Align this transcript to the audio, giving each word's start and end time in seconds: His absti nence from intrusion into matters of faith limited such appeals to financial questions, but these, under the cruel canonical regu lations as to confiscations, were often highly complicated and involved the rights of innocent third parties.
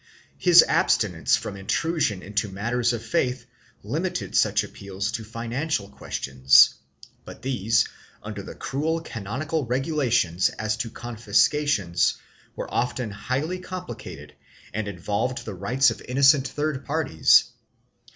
His 0.39 0.65
absti 0.67 1.11
nence 1.11 1.37
from 1.37 1.55
intrusion 1.55 2.23
into 2.23 2.49
matters 2.49 2.91
of 2.91 3.05
faith 3.05 3.45
limited 3.83 4.35
such 4.35 4.63
appeals 4.63 5.11
to 5.11 5.23
financial 5.23 5.89
questions, 5.89 6.73
but 7.23 7.43
these, 7.43 7.87
under 8.23 8.41
the 8.41 8.55
cruel 8.55 9.01
canonical 9.01 9.67
regu 9.67 9.93
lations 9.93 10.49
as 10.57 10.75
to 10.77 10.89
confiscations, 10.89 12.15
were 12.55 12.73
often 12.73 13.11
highly 13.11 13.59
complicated 13.59 14.33
and 14.73 14.87
involved 14.87 15.45
the 15.45 15.53
rights 15.53 15.91
of 15.91 16.01
innocent 16.07 16.47
third 16.47 16.83
parties. 16.83 17.51